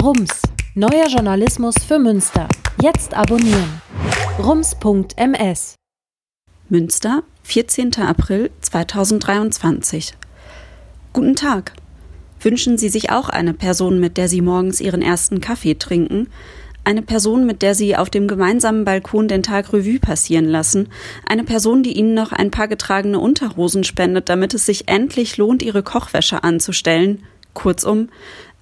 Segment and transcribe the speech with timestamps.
[0.00, 0.42] Rums,
[0.74, 2.48] neuer Journalismus für Münster.
[2.80, 3.80] Jetzt abonnieren.
[4.38, 5.76] Rums.ms
[6.68, 7.94] Münster, 14.
[7.98, 10.14] April 2023.
[11.12, 11.72] Guten Tag.
[12.40, 16.28] Wünschen Sie sich auch eine Person, mit der Sie morgens Ihren ersten Kaffee trinken?
[16.84, 20.88] Eine Person, mit der Sie auf dem gemeinsamen Balkon den Tag Revue passieren lassen?
[21.26, 25.62] Eine Person, die Ihnen noch ein paar getragene Unterhosen spendet, damit es sich endlich lohnt,
[25.62, 27.22] Ihre Kochwäsche anzustellen?
[27.54, 28.08] Kurzum,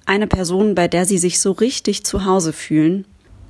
[0.07, 3.06] eine Person, bei der Sie sich so richtig zu Hause fühlen?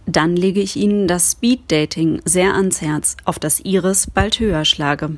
[0.07, 4.65] Dann lege ich Ihnen das Speed Dating sehr ans Herz, auf das Ihres bald höher
[4.65, 5.17] schlage.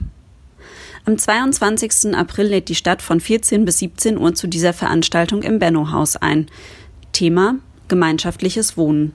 [1.05, 2.15] Am 22.
[2.15, 6.47] April lädt die Stadt von 14 bis 17 Uhr zu dieser Veranstaltung im Benno-Haus ein.
[7.13, 7.57] Thema
[7.89, 9.13] Gemeinschaftliches Wohnen.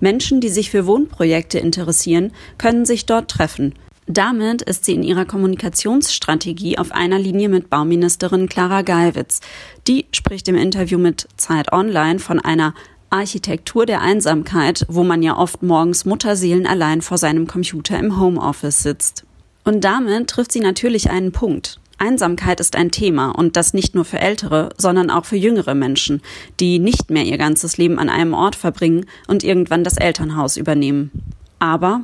[0.00, 3.74] Menschen, die sich für Wohnprojekte interessieren, können sich dort treffen.
[4.06, 9.40] Damit ist sie in ihrer Kommunikationsstrategie auf einer Linie mit Bauministerin Clara Geiwitz.
[9.86, 12.74] Die spricht im Interview mit Zeit Online von einer
[13.10, 18.82] Architektur der Einsamkeit, wo man ja oft morgens Mutterseelen allein vor seinem Computer im Homeoffice
[18.82, 19.24] sitzt.
[19.64, 21.80] Und damit trifft sie natürlich einen Punkt.
[21.98, 26.22] Einsamkeit ist ein Thema und das nicht nur für ältere, sondern auch für jüngere Menschen,
[26.58, 31.10] die nicht mehr ihr ganzes Leben an einem Ort verbringen und irgendwann das Elternhaus übernehmen.
[31.58, 32.00] Aber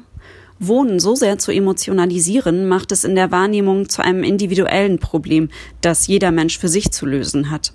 [0.59, 6.07] Wohnen so sehr zu emotionalisieren, macht es in der Wahrnehmung zu einem individuellen Problem, das
[6.07, 7.73] jeder Mensch für sich zu lösen hat.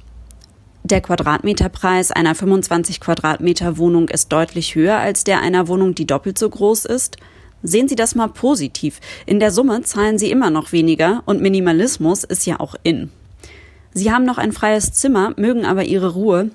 [0.84, 6.38] Der Quadratmeterpreis einer 25 Quadratmeter Wohnung ist deutlich höher als der einer Wohnung, die doppelt
[6.38, 7.18] so groß ist–
[7.64, 9.00] Sehen Sie das mal positiv.
[9.26, 13.12] In der Summe zahlen Sie immer noch weniger und Minimalismus ist ja auch in.
[13.94, 16.50] Sie haben noch ein freies Zimmer, mögen aber Ihre Ruhe.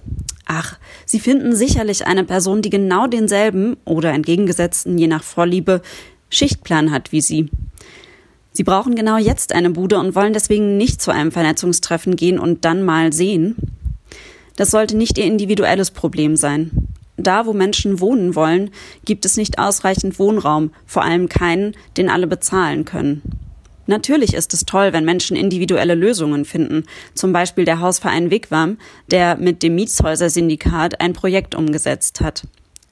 [0.47, 5.83] Ach, Sie finden sicherlich eine Person, die genau denselben oder entgegengesetzten, je nach Vorliebe,
[6.31, 7.51] Schichtplan hat wie Sie.
[8.53, 12.65] Sie brauchen genau jetzt eine Bude und wollen deswegen nicht zu einem Vernetzungstreffen gehen und
[12.65, 13.57] dann mal sehen.
[14.57, 18.71] Das sollte nicht Ihr individuelles Problem sein da, wo Menschen wohnen wollen,
[19.05, 23.23] gibt es nicht ausreichend Wohnraum, vor allem keinen, den alle bezahlen können.
[23.87, 26.85] Natürlich ist es toll, wenn Menschen individuelle Lösungen finden,
[27.15, 28.79] zum Beispiel der Hausverein Wigwam,
[29.11, 32.47] der mit dem Mietshäuser-Syndikat ein Projekt umgesetzt hat.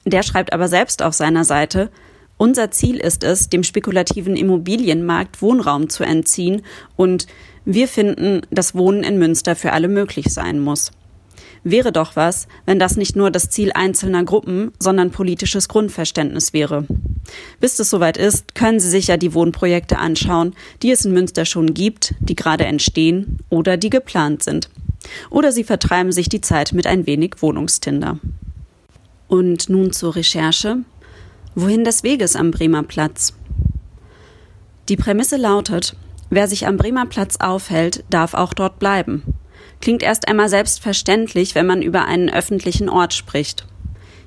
[0.05, 1.89] Der schreibt aber selbst auf seiner Seite,
[2.37, 6.63] unser Ziel ist es, dem spekulativen Immobilienmarkt Wohnraum zu entziehen
[6.95, 7.27] und
[7.63, 10.91] wir finden, dass Wohnen in Münster für alle möglich sein muss.
[11.63, 16.85] Wäre doch was, wenn das nicht nur das Ziel einzelner Gruppen, sondern politisches Grundverständnis wäre.
[17.59, 20.53] Bis es soweit ist, können Sie sich ja die Wohnprojekte anschauen,
[20.83, 24.69] die es in Münster schon gibt, die gerade entstehen oder die geplant sind.
[25.31, 28.19] Oder Sie vertreiben sich die Zeit mit ein wenig Wohnungstinder.
[29.27, 30.77] Und nun zur Recherche.
[31.55, 33.33] Wohin des Weges am Bremer Platz?
[34.89, 35.95] Die Prämisse lautet,
[36.29, 39.23] wer sich am Bremer Platz aufhält, darf auch dort bleiben
[39.81, 43.65] klingt erst einmal selbstverständlich, wenn man über einen öffentlichen Ort spricht.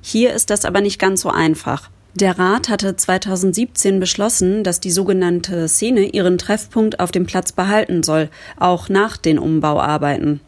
[0.00, 1.90] Hier ist das aber nicht ganz so einfach.
[2.14, 8.02] Der Rat hatte 2017 beschlossen, dass die sogenannte Szene ihren Treffpunkt auf dem Platz behalten
[8.02, 10.40] soll, auch nach den Umbauarbeiten.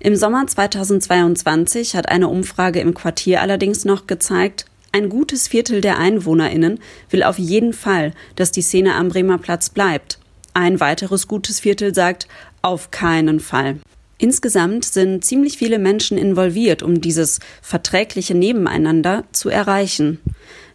[0.00, 4.66] Im Sommer 2022 hat eine Umfrage im Quartier allerdings noch gezeigt,
[4.98, 9.70] ein gutes Viertel der Einwohnerinnen will auf jeden Fall, dass die Szene am Bremer Platz
[9.70, 10.18] bleibt.
[10.54, 12.26] Ein weiteres gutes Viertel sagt
[12.62, 13.78] auf keinen Fall.
[14.18, 20.18] Insgesamt sind ziemlich viele Menschen involviert, um dieses verträgliche Nebeneinander zu erreichen.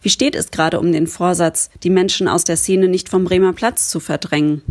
[0.01, 3.51] Wie steht es gerade um den Vorsatz, die Menschen aus der Szene nicht vom Bremer
[3.51, 4.61] Platz zu verdrängen?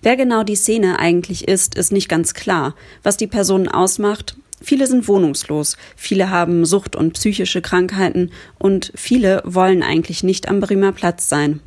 [0.00, 2.74] Wer genau die Szene eigentlich ist, ist nicht ganz klar.
[3.02, 9.42] Was die Personen ausmacht, viele sind wohnungslos, viele haben Sucht und psychische Krankheiten und viele
[9.44, 11.60] wollen eigentlich nicht am Bremer Platz sein.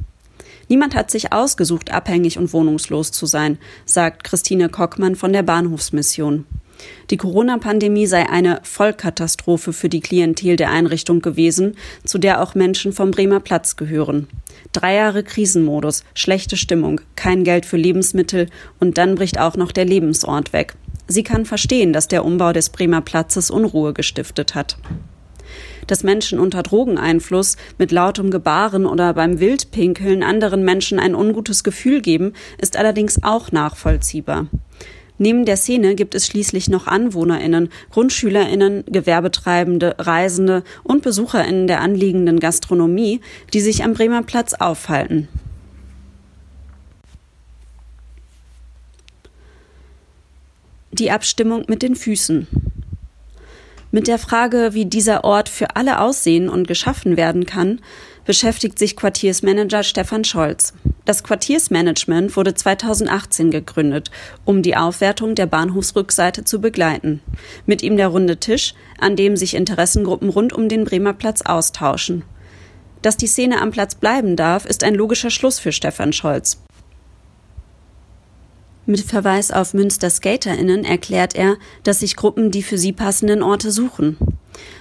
[0.70, 6.46] Niemand hat sich ausgesucht, abhängig und wohnungslos zu sein, sagt Christine Kockmann von der Bahnhofsmission.
[7.09, 12.94] Die Corona-Pandemie sei eine Vollkatastrophe für die Klientel der Einrichtung gewesen, zu der auch Menschen
[12.94, 14.28] vom Bremer Platz gehören.
[14.72, 18.48] Drei Jahre Krisenmodus, schlechte Stimmung, kein Geld für Lebensmittel
[18.80, 20.75] und dann bricht auch noch der Lebensort weg.
[21.08, 24.78] Sie kann verstehen, dass der Umbau des Bremer Platzes Unruhe gestiftet hat
[25.88, 32.01] dass Menschen unter Drogeneinfluss mit lautem Gebaren oder beim Wildpinkeln anderen Menschen ein ungutes Gefühl
[32.01, 34.48] geben, ist allerdings auch nachvollziehbar.
[35.19, 42.39] Neben der Szene gibt es schließlich noch AnwohnerInnen, GrundschülerInnen, Gewerbetreibende, Reisende und BesucherInnen der anliegenden
[42.39, 43.22] Gastronomie,
[43.54, 45.28] die sich am Bremer Platz aufhalten.
[50.94, 52.45] Die Abstimmung mit den Füßen.
[53.90, 57.81] Mit der Frage, wie dieser Ort für alle aussehen und geschaffen werden kann,
[58.25, 60.75] beschäftigt sich Quartiersmanager Stefan Scholz.
[61.04, 64.12] Das Quartiersmanagement wurde 2018 gegründet,
[64.45, 67.22] um die Aufwertung der Bahnhofsrückseite zu begleiten.
[67.66, 72.22] Mit ihm der runde Tisch, an dem sich Interessengruppen rund um den Bremer Platz austauschen.
[73.01, 76.60] Dass die Szene am Platz bleiben darf, ist ein logischer Schluss für Stefan Scholz.
[78.85, 83.71] Mit Verweis auf Münster SkaterInnen erklärt er, dass sich Gruppen die für sie passenden Orte
[83.71, 84.18] suchen.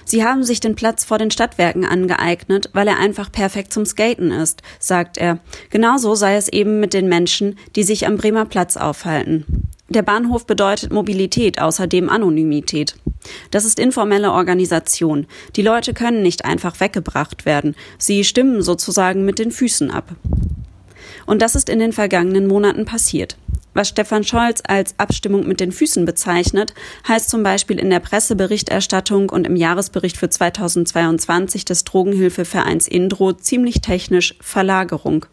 [0.03, 4.31] Sie haben sich den Platz vor den Stadtwerken angeeignet, weil er einfach perfekt zum Skaten
[4.31, 5.39] ist, sagt er.
[5.69, 9.69] Genauso sei es eben mit den Menschen, die sich am Bremer Platz aufhalten.
[9.87, 12.95] Der Bahnhof bedeutet Mobilität, außerdem Anonymität.
[13.51, 15.27] Das ist informelle Organisation.
[15.55, 17.75] Die Leute können nicht einfach weggebracht werden.
[17.97, 20.15] Sie stimmen sozusagen mit den Füßen ab.
[21.25, 23.37] Und das ist in den vergangenen Monaten passiert.
[23.73, 26.73] Was Stefan Scholz als Abstimmung mit den Füßen bezeichnet,
[27.07, 33.81] heißt zum Beispiel in der Presseberichterstattung und im Jahresbericht für 2022 des Drogenhilfevereins Indro ziemlich
[33.81, 35.25] technisch Verlagerung.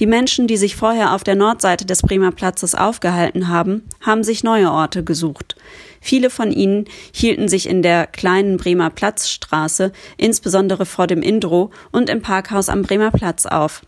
[0.00, 4.42] Die Menschen, die sich vorher auf der Nordseite des Bremer Platzes aufgehalten haben, haben sich
[4.42, 5.56] neue Orte gesucht.
[6.00, 12.10] Viele von ihnen hielten sich in der kleinen Bremer Platzstraße, insbesondere vor dem Indro und
[12.10, 13.82] im Parkhaus am Bremer Platz auf.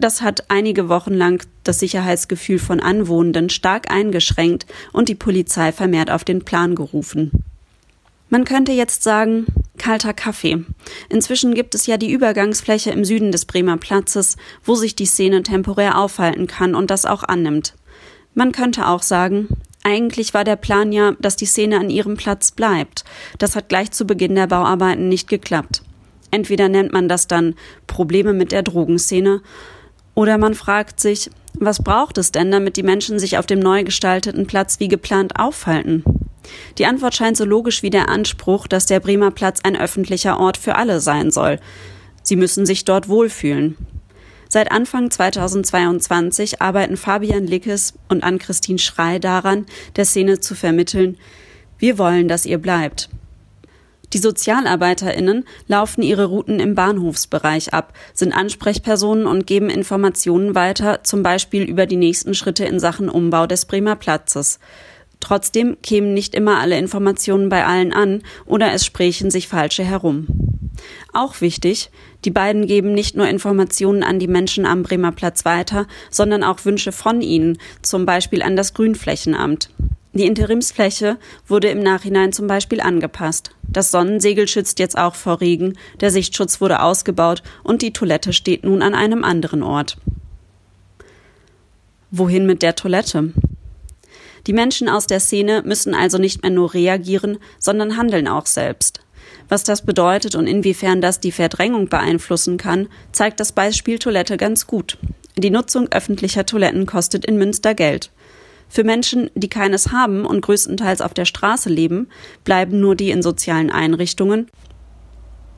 [0.00, 4.64] Das hat einige Wochen lang das Sicherheitsgefühl von Anwohnenden stark eingeschränkt
[4.94, 7.44] und die Polizei vermehrt auf den Plan gerufen.
[8.30, 9.44] Man könnte jetzt sagen,
[9.76, 10.64] kalter Kaffee.
[11.10, 15.42] Inzwischen gibt es ja die Übergangsfläche im Süden des Bremer Platzes, wo sich die Szene
[15.42, 17.74] temporär aufhalten kann und das auch annimmt.
[18.32, 19.48] Man könnte auch sagen,
[19.82, 23.04] eigentlich war der Plan ja, dass die Szene an ihrem Platz bleibt.
[23.36, 25.82] Das hat gleich zu Beginn der Bauarbeiten nicht geklappt.
[26.30, 27.54] Entweder nennt man das dann
[27.86, 29.42] Probleme mit der Drogenszene
[30.20, 33.84] oder man fragt sich, was braucht es denn, damit die Menschen sich auf dem neu
[33.84, 36.04] gestalteten Platz wie geplant aufhalten?
[36.76, 40.58] Die Antwort scheint so logisch wie der Anspruch, dass der Bremer Platz ein öffentlicher Ort
[40.58, 41.58] für alle sein soll.
[42.22, 43.78] Sie müssen sich dort wohlfühlen.
[44.50, 49.64] Seit Anfang 2022 arbeiten Fabian Lickes und Ann-Christine Schrei daran,
[49.96, 51.16] der Szene zu vermitteln,
[51.78, 53.08] wir wollen, dass ihr bleibt.
[54.12, 61.22] Die SozialarbeiterInnen laufen ihre Routen im Bahnhofsbereich ab, sind Ansprechpersonen und geben Informationen weiter, zum
[61.22, 64.58] Beispiel über die nächsten Schritte in Sachen Umbau des Bremer Platzes.
[65.20, 70.26] Trotzdem kämen nicht immer alle Informationen bei allen an oder es sprächen sich falsche herum.
[71.12, 71.90] Auch wichtig,
[72.24, 76.64] die beiden geben nicht nur Informationen an die Menschen am Bremer Platz weiter, sondern auch
[76.64, 79.70] Wünsche von ihnen, zum Beispiel an das Grünflächenamt.
[80.12, 83.52] Die Interimsfläche wurde im Nachhinein zum Beispiel angepasst.
[83.68, 88.64] Das Sonnensegel schützt jetzt auch vor Regen, der Sichtschutz wurde ausgebaut und die Toilette steht
[88.64, 89.96] nun an einem anderen Ort.
[92.10, 93.32] Wohin mit der Toilette?
[94.48, 99.00] Die Menschen aus der Szene müssen also nicht mehr nur reagieren, sondern handeln auch selbst.
[99.48, 104.66] Was das bedeutet und inwiefern das die Verdrängung beeinflussen kann, zeigt das Beispiel Toilette ganz
[104.66, 104.98] gut.
[105.36, 108.10] Die Nutzung öffentlicher Toiletten kostet in Münster Geld.
[108.70, 112.06] Für Menschen, die keines haben und größtenteils auf der Straße leben,
[112.44, 114.46] bleiben nur die in sozialen Einrichtungen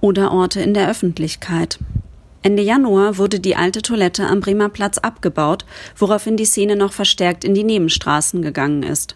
[0.01, 1.79] oder Orte in der Öffentlichkeit.
[2.43, 5.67] Ende Januar wurde die alte Toilette am Bremer Platz abgebaut,
[5.97, 9.15] woraufhin die Szene noch verstärkt in die Nebenstraßen gegangen ist.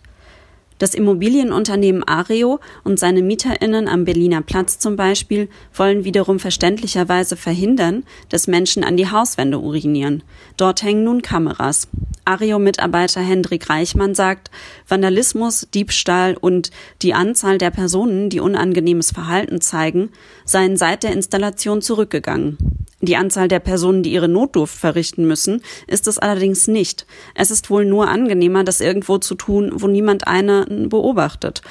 [0.79, 8.05] Das Immobilienunternehmen Areo und seine MieterInnen am Berliner Platz zum Beispiel wollen wiederum verständlicherweise verhindern,
[8.29, 10.23] dass Menschen an die Hauswände urinieren.
[10.57, 11.89] Dort hängen nun Kameras.
[12.27, 14.51] Areo-Mitarbeiter Hendrik Reichmann sagt,
[14.87, 16.71] Vandalismus, Diebstahl und
[17.01, 20.11] die Anzahl der Personen, die unangenehmes Verhalten zeigen,
[20.45, 22.59] seien seit der Installation zurückgegangen.
[23.07, 27.07] Die Anzahl der Personen, die ihre Notdurft verrichten müssen, ist es allerdings nicht.
[27.35, 31.63] Es ist wohl nur angenehmer, das irgendwo zu tun, wo niemand einen beobachtet.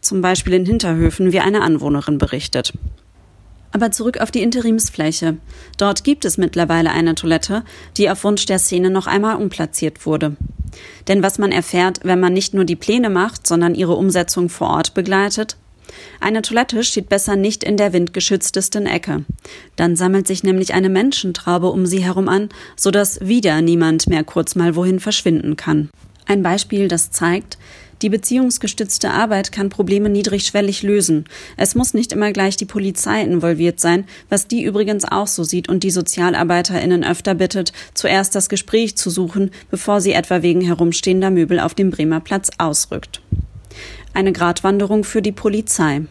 [0.00, 2.72] Zum Beispiel in Hinterhöfen, wie eine Anwohnerin berichtet.
[3.70, 5.36] Aber zurück auf die Interimsfläche.
[5.78, 7.64] Dort gibt es mittlerweile eine Toilette,
[7.96, 10.36] die auf Wunsch der Szene noch einmal umplatziert wurde.
[11.08, 14.70] Denn was man erfährt, wenn man nicht nur die Pläne macht, sondern ihre Umsetzung vor
[14.70, 15.56] Ort begleitet,
[16.20, 19.24] eine Toilette steht besser nicht in der windgeschütztesten Ecke.
[19.76, 24.54] Dann sammelt sich nämlich eine Menschentraube um sie herum an, sodass wieder niemand mehr kurz
[24.54, 25.90] mal wohin verschwinden kann.
[26.26, 27.58] Ein Beispiel, das zeigt,
[28.02, 31.24] die beziehungsgestützte Arbeit kann Probleme niedrigschwellig lösen.
[31.56, 35.68] Es muss nicht immer gleich die Polizei involviert sein, was die übrigens auch so sieht
[35.68, 41.30] und die SozialarbeiterInnen öfter bittet, zuerst das Gespräch zu suchen, bevor sie etwa wegen herumstehender
[41.30, 43.20] Möbel auf dem Bremer Platz ausrückt.
[44.14, 46.02] Eine Gratwanderung für die Polizei.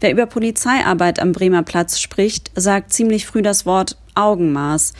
[0.00, 4.92] Wer über Polizeiarbeit am Bremer Platz spricht, sagt ziemlich früh das Wort Augenmaß,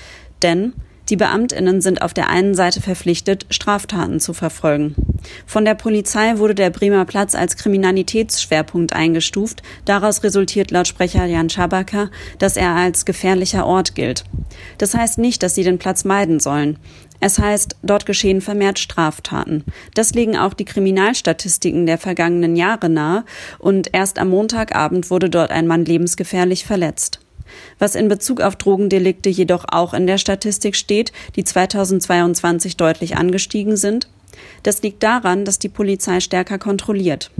[0.42, 0.72] denn
[1.10, 4.94] Die Beamtinnen sind auf der einen Seite verpflichtet, Straftaten zu verfolgen.
[5.44, 9.62] Von der Polizei wurde der Bremer Platz als Kriminalitätsschwerpunkt eingestuft.
[9.84, 14.22] Daraus resultiert laut Sprecher Jan Schabacker, dass er als gefährlicher Ort gilt.
[14.78, 16.78] Das heißt nicht, dass sie den Platz meiden sollen.
[17.20, 19.64] Es heißt, dort geschehen vermehrt Straftaten.
[19.94, 23.24] Das legen auch die Kriminalstatistiken der vergangenen Jahre nahe
[23.58, 27.20] und erst am Montagabend wurde dort ein Mann lebensgefährlich verletzt.
[27.78, 33.76] Was in Bezug auf Drogendelikte jedoch auch in der Statistik steht, die 2022 deutlich angestiegen
[33.76, 34.08] sind,
[34.62, 37.30] das liegt daran, dass die Polizei stärker kontrolliert.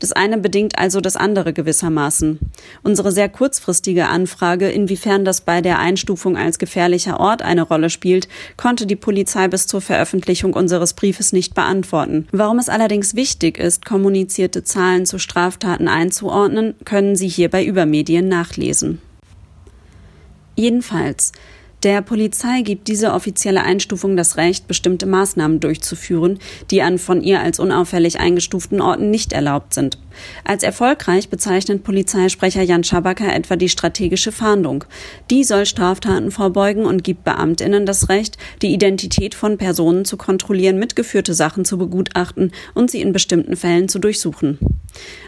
[0.00, 2.38] Das eine bedingt also das andere gewissermaßen.
[2.82, 8.26] Unsere sehr kurzfristige Anfrage, inwiefern das bei der Einstufung als gefährlicher Ort eine Rolle spielt,
[8.56, 12.26] konnte die Polizei bis zur Veröffentlichung unseres Briefes nicht beantworten.
[12.32, 18.26] Warum es allerdings wichtig ist, kommunizierte Zahlen zu Straftaten einzuordnen, können Sie hier bei Übermedien
[18.28, 19.02] nachlesen.
[20.56, 21.32] Jedenfalls,
[21.82, 26.38] der Polizei gibt diese offizielle Einstufung das Recht, bestimmte Maßnahmen durchzuführen,
[26.70, 29.98] die an von ihr als unauffällig eingestuften Orten nicht erlaubt sind.
[30.44, 34.84] Als erfolgreich bezeichnet Polizeisprecher Jan Schabacker etwa die strategische Fahndung.
[35.30, 40.78] Die soll Straftaten vorbeugen und gibt Beamtinnen das Recht, die Identität von Personen zu kontrollieren,
[40.78, 44.58] mitgeführte Sachen zu begutachten und sie in bestimmten Fällen zu durchsuchen.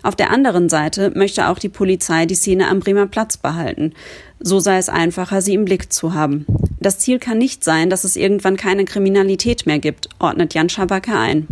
[0.03, 3.93] Auf der anderen Seite möchte auch die Polizei die Szene am Bremer Platz behalten.
[4.41, 6.47] So sei es einfacher, sie im Blick zu haben.
[6.81, 11.19] Das Ziel kann nicht sein, dass es irgendwann keine Kriminalität mehr gibt, ordnet Jan Schabacker
[11.19, 11.47] ein.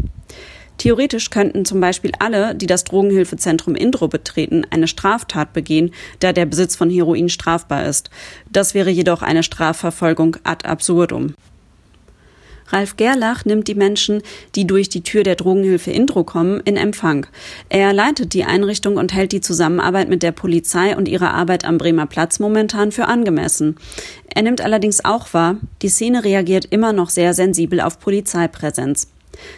[0.81, 6.47] Theoretisch könnten zum Beispiel alle, die das Drogenhilfezentrum Indro betreten, eine Straftat begehen, da der
[6.47, 8.09] Besitz von Heroin strafbar ist.
[8.51, 11.35] Das wäre jedoch eine Strafverfolgung ad absurdum.
[12.71, 14.23] Ralf Gerlach nimmt die Menschen,
[14.55, 17.27] die durch die Tür der Drogenhilfe Intro kommen, in Empfang.
[17.69, 21.79] Er leitet die Einrichtung und hält die Zusammenarbeit mit der Polizei und ihre Arbeit am
[21.79, 23.77] Bremer Platz momentan für angemessen.
[24.35, 29.09] Er nimmt allerdings auch wahr, die Szene reagiert immer noch sehr sensibel auf Polizeipräsenz.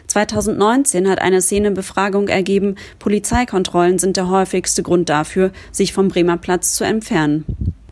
[0.07, 6.75] 2019 hat eine Szenebefragung ergeben, Polizeikontrollen sind der häufigste Grund dafür, sich vom Bremer Platz
[6.75, 7.45] zu entfernen.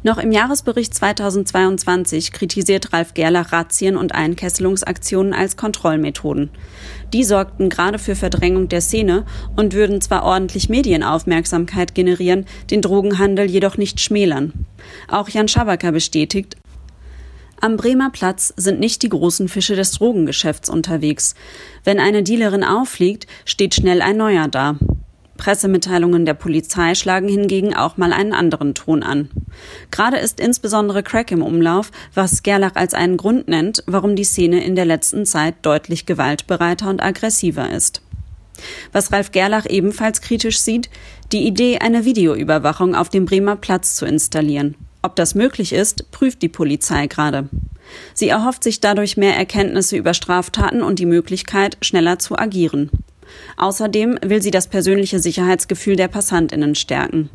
[0.02, 6.48] Noch im Jahresbericht 2022 kritisiert Ralf Gerlach Razzien und Einkesselungsaktionen als Kontrollmethoden.
[7.12, 9.26] Die sorgten gerade für Verdrängung der Szene
[9.56, 14.66] und würden zwar ordentlich Medienaufmerksamkeit generieren, den Drogenhandel jedoch nicht schmälern.
[15.08, 16.56] Auch Jan Schabacker bestätigt,
[17.62, 21.34] am Bremer Platz sind nicht die großen Fische des Drogengeschäfts unterwegs.
[21.84, 24.78] Wenn eine Dealerin auffliegt, steht schnell ein neuer da.
[25.40, 29.30] Pressemitteilungen der Polizei schlagen hingegen auch mal einen anderen Ton an.
[29.90, 34.62] Gerade ist insbesondere Crack im Umlauf, was Gerlach als einen Grund nennt, warum die Szene
[34.62, 38.02] in der letzten Zeit deutlich gewaltbereiter und aggressiver ist.
[38.92, 40.90] Was Ralf Gerlach ebenfalls kritisch sieht,
[41.32, 44.74] die Idee, eine Videoüberwachung auf dem Bremer Platz zu installieren.
[45.00, 47.48] Ob das möglich ist, prüft die Polizei gerade.
[48.12, 52.90] Sie erhofft sich dadurch mehr Erkenntnisse über Straftaten und die Möglichkeit, schneller zu agieren.
[53.56, 57.30] Außerdem will sie das persönliche Sicherheitsgefühl der Passantinnen stärken.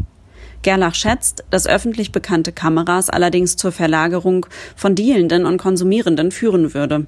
[0.61, 7.05] Gerlach schätzt, dass öffentlich bekannte Kameras allerdings zur Verlagerung von Dealenden und Konsumierenden führen würde.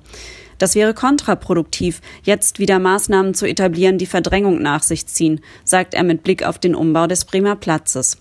[0.57, 6.03] Das wäre kontraproduktiv, jetzt wieder Maßnahmen zu etablieren, die Verdrängung nach sich ziehen, sagt er
[6.03, 8.17] mit Blick auf den Umbau des Bremer Platzes.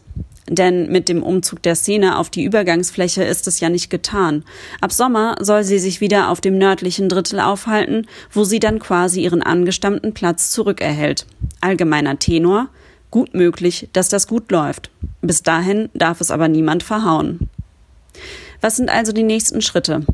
[0.49, 4.45] Denn mit dem Umzug der Szene auf die Übergangsfläche ist es ja nicht getan.
[4.81, 9.23] Ab Sommer soll sie sich wieder auf dem nördlichen Drittel aufhalten, wo sie dann quasi
[9.23, 11.27] ihren angestammten Platz zurückerhält.
[11.61, 12.69] Allgemeiner Tenor,
[13.11, 14.91] gut möglich, dass das gut läuft.
[15.21, 17.51] Bis dahin darf es aber niemand verhauen.
[18.61, 20.07] Was sind also die nächsten Schritte?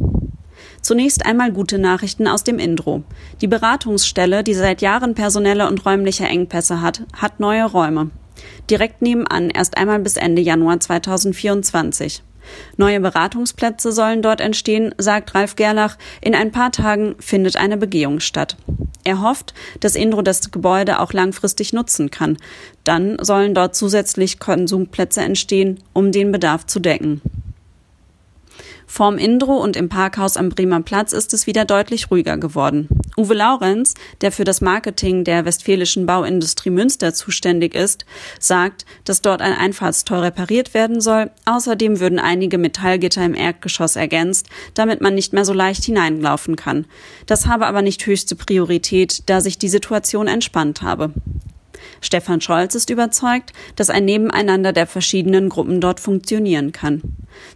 [0.80, 3.04] Zunächst einmal gute Nachrichten aus dem Indro.
[3.40, 8.10] Die Beratungsstelle, die seit Jahren personelle und räumliche Engpässe hat, hat neue Räume
[8.70, 12.22] direkt nebenan erst einmal bis Ende Januar 2024.
[12.76, 15.96] Neue Beratungsplätze sollen dort entstehen, sagt Ralf Gerlach.
[16.20, 18.56] In ein paar Tagen findet eine Begehung statt.
[19.04, 22.37] Er hofft, dass Indro das Gebäude auch langfristig nutzen kann.
[22.84, 27.20] Dann sollen dort zusätzlich Konsumplätze entstehen, um den Bedarf zu decken.
[28.92, 32.90] Vorm Indro und im Parkhaus am Bremer Platz ist es wieder deutlich ruhiger geworden.
[33.16, 38.04] Uwe Laurenz, der für das Marketing der westfälischen Bauindustrie Münster zuständig ist,
[38.38, 41.30] sagt, dass dort ein Einfahrtstor repariert werden soll.
[41.46, 46.84] Außerdem würden einige Metallgitter im Erdgeschoss ergänzt, damit man nicht mehr so leicht hineinlaufen kann.
[47.25, 51.14] Das habe aber nicht höchste Priorität, da sich die Situation entspannt habe.
[52.00, 57.02] Stefan Scholz ist überzeugt, dass ein Nebeneinander der verschiedenen Gruppen dort funktionieren kann.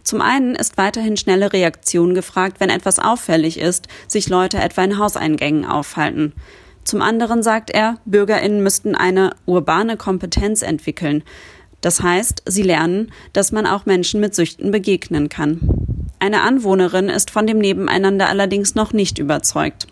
[0.03, 4.97] Zum einen ist weiterhin schnelle Reaktion gefragt, wenn etwas auffällig ist, sich Leute etwa in
[4.97, 6.33] Hauseingängen aufhalten.
[6.83, 11.23] Zum anderen sagt er, Bürgerinnen müssten eine urbane Kompetenz entwickeln.
[11.81, 15.59] Das heißt, sie lernen, dass man auch Menschen mit Süchten begegnen kann.
[16.19, 19.87] Eine Anwohnerin ist von dem Nebeneinander allerdings noch nicht überzeugt.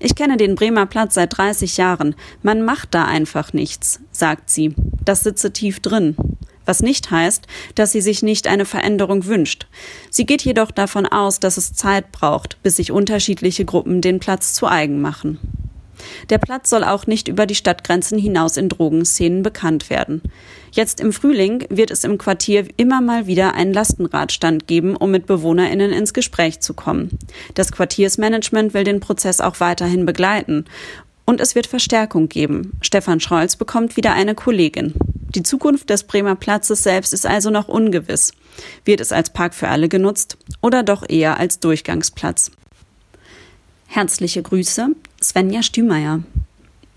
[0.00, 2.14] Ich kenne den Bremer Platz seit 30 Jahren.
[2.42, 4.74] Man macht da einfach nichts, sagt sie.
[5.04, 6.16] Das sitze tief drin.
[6.64, 9.66] Was nicht heißt, dass sie sich nicht eine Veränderung wünscht.
[10.10, 14.52] Sie geht jedoch davon aus, dass es Zeit braucht, bis sich unterschiedliche Gruppen den Platz
[14.52, 15.38] zu eigen machen.
[16.30, 20.22] Der Platz soll auch nicht über die Stadtgrenzen hinaus in Drogenszenen bekannt werden.
[20.72, 25.26] Jetzt im Frühling wird es im Quartier immer mal wieder einen Lastenradstand geben, um mit
[25.26, 27.18] BewohnerInnen ins Gespräch zu kommen.
[27.54, 30.66] Das Quartiersmanagement will den Prozess auch weiterhin begleiten.
[31.24, 32.72] Und es wird Verstärkung geben.
[32.82, 34.94] Stefan Scholz bekommt wieder eine Kollegin.
[35.34, 38.32] Die Zukunft des Bremer Platzes selbst ist also noch ungewiss.
[38.84, 42.52] Wird es als Park für alle genutzt oder doch eher als Durchgangsplatz?
[43.88, 44.88] Herzliche Grüße,
[45.26, 46.20] Svenja Stümeier.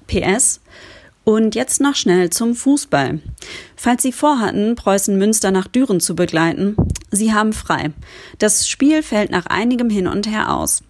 [0.06, 0.62] PS.
[1.24, 3.20] Und jetzt noch schnell zum Fußball.
[3.76, 6.76] Falls Sie vorhatten, Preußen Münster nach Düren zu begleiten,
[7.10, 7.92] Sie haben frei.
[8.38, 10.84] Das Spiel fällt nach einigem Hin und Her aus.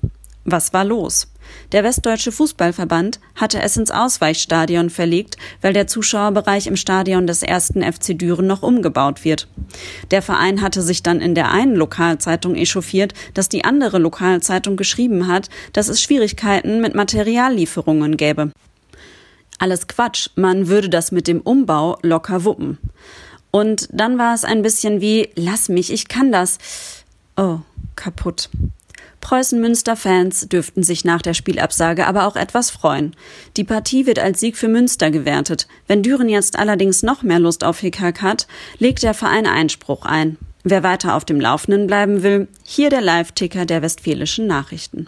[0.43, 1.27] Was war los?
[1.71, 7.81] Der Westdeutsche Fußballverband hatte es ins Ausweichstadion verlegt, weil der Zuschauerbereich im Stadion des ersten
[7.81, 9.47] FC Düren noch umgebaut wird.
[10.11, 15.27] Der Verein hatte sich dann in der einen Lokalzeitung echauffiert, dass die andere Lokalzeitung geschrieben
[15.27, 18.51] hat, dass es Schwierigkeiten mit Materiallieferungen gäbe.
[19.59, 22.77] Alles Quatsch, man würde das mit dem Umbau locker wuppen.
[23.51, 26.57] Und dann war es ein bisschen wie, lass mich, ich kann das.
[27.35, 27.59] Oh,
[27.95, 28.49] kaputt.
[29.21, 33.15] Preußen-Münster-Fans dürften sich nach der Spielabsage aber auch etwas freuen.
[33.57, 35.67] Die Partie wird als Sieg für Münster gewertet.
[35.87, 38.47] Wenn Düren jetzt allerdings noch mehr Lust auf Hickhack hat,
[38.77, 40.37] legt der Verein Einspruch ein.
[40.63, 45.07] Wer weiter auf dem Laufenden bleiben will, hier der Live-Ticker der Westfälischen Nachrichten.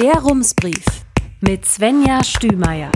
[0.00, 0.84] Der Rumsbrief
[1.40, 2.90] mit Svenja Stümeier.